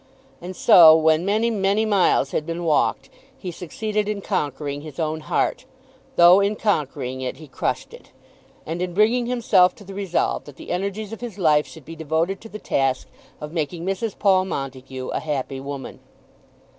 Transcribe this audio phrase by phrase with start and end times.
[0.41, 3.07] And so, when many many miles had been walked,
[3.37, 5.65] he succeeded in conquering his own heart,
[6.15, 8.11] though in conquering it he crushed it,
[8.65, 11.95] and in bringing himself to the resolve that the energies of his life should be
[11.95, 13.07] devoted to the task
[13.39, 14.17] of making Mrs.
[14.17, 15.99] Paul Montague a happy woman.